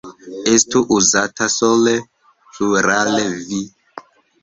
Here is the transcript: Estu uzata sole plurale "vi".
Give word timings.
Estu 0.51 0.79
uzata 0.97 1.45
sole 1.57 1.95
plurale 2.51 3.25
"vi". 3.45 3.61